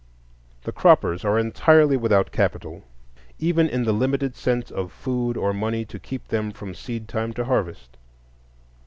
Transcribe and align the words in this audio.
The 0.63 0.71
croppers 0.71 1.23
are 1.23 1.37
entirely 1.37 1.95
without 1.95 2.31
capital, 2.31 2.81
even 3.37 3.69
in 3.69 3.83
the 3.83 3.91
limited 3.93 4.35
sense 4.35 4.71
of 4.71 4.91
food 4.91 5.37
or 5.37 5.53
money 5.53 5.85
to 5.85 5.99
keep 5.99 6.29
them 6.29 6.49
from 6.51 6.73
seed 6.73 7.07
time 7.07 7.33
to 7.33 7.43
harvest. 7.45 7.97